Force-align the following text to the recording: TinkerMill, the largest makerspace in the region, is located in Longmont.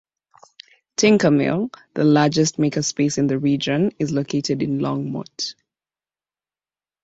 TinkerMill, 0.97 1.71
the 1.93 2.03
largest 2.03 2.57
makerspace 2.57 3.19
in 3.19 3.27
the 3.27 3.37
region, 3.37 3.91
is 3.99 4.11
located 4.11 4.63
in 4.63 4.79
Longmont. 4.79 5.53